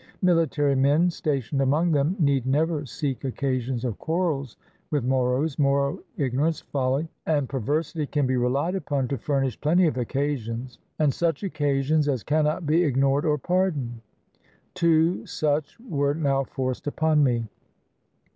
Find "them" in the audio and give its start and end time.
1.91-2.15